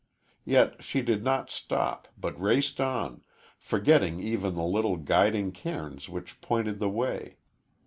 [0.45, 3.21] Yet she did not stop, but raced on,
[3.59, 7.37] forgetting even the little guiding cairns which pointed the way.